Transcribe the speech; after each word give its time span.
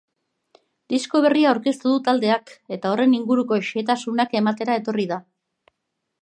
Disko 0.93 1.19
berria 1.25 1.49
aurkeztu 1.49 1.87
du 1.93 1.99
taldeak 2.07 2.55
eta 2.77 2.95
horren 2.95 3.13
inguruko 3.19 3.61
xehetasunak 3.69 4.35
ematera 4.41 4.79
etorri 4.83 5.07
da. 5.15 5.21